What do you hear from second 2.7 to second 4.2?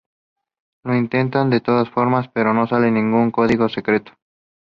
ningún código secreto.